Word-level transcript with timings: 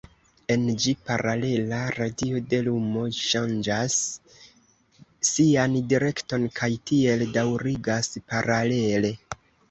En 0.53 0.61
ĝi, 0.83 0.91
paralela 1.07 1.81
radio 1.97 2.39
de 2.53 2.61
lumo 2.67 3.03
ŝanĝas 3.17 3.97
sian 5.31 5.75
direkton 5.91 6.47
kaj 6.61 6.69
tiel 6.91 7.25
daŭrigas 7.37 8.11
paralele. 8.33 9.13